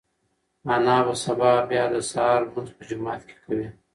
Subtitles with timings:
[0.73, 3.67] انا به سبا بیا د سهار لمونځ په جومات کې کوي.